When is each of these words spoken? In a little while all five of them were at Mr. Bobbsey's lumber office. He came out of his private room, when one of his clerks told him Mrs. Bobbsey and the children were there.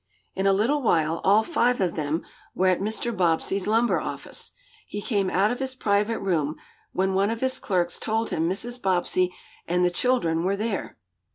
In 0.33 0.47
a 0.47 0.51
little 0.51 0.81
while 0.81 1.21
all 1.23 1.43
five 1.43 1.79
of 1.79 1.93
them 1.93 2.25
were 2.55 2.65
at 2.69 2.79
Mr. 2.79 3.15
Bobbsey's 3.15 3.67
lumber 3.67 3.99
office. 4.01 4.53
He 4.87 4.99
came 4.99 5.29
out 5.29 5.51
of 5.51 5.59
his 5.59 5.75
private 5.75 6.17
room, 6.17 6.55
when 6.91 7.13
one 7.13 7.29
of 7.29 7.41
his 7.41 7.59
clerks 7.59 7.99
told 7.99 8.31
him 8.31 8.49
Mrs. 8.49 8.81
Bobbsey 8.81 9.31
and 9.67 9.85
the 9.85 9.91
children 9.91 10.43
were 10.43 10.55
there. 10.57 10.97